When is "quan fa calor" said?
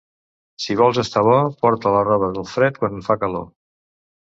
2.83-3.51